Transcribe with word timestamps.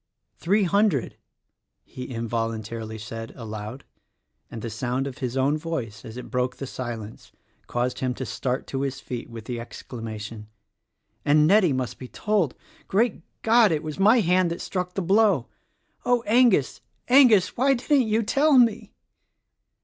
"Three 0.39 0.63
hundred!" 0.63 1.15
he 1.83 2.05
involuntarily 2.09 2.97
said, 2.97 3.33
aloud; 3.35 3.83
and 4.49 4.63
the 4.63 4.69
sound 4.71 5.05
of 5.05 5.19
his 5.19 5.37
own 5.37 5.59
voice 5.59 6.03
as 6.03 6.17
it 6.17 6.31
broke 6.31 6.55
the 6.55 6.65
silence 6.65 7.31
caused 7.67 7.99
him 7.99 8.15
to 8.15 8.25
start 8.25 8.65
to 8.65 8.81
his 8.81 8.99
feet 8.99 9.29
with 9.29 9.45
the 9.45 9.59
exclamation, 9.59 10.47
"And 11.23 11.45
Nettie 11.45 11.71
must 11.73 11.99
be 11.99 12.07
told! 12.07 12.55
Great 12.87 13.21
God: 13.43 13.71
It 13.71 13.83
was 13.83 13.99
my 13.99 14.21
hand 14.21 14.49
that 14.49 14.59
struck 14.61 14.95
the 14.95 15.03
blow! 15.03 15.49
Oh, 16.03 16.23
Angus, 16.25 16.81
Angus, 17.07 17.55
why 17.55 17.75
didn't 17.75 18.07
you 18.07 18.23
tell 18.23 18.57
me." 18.57 18.93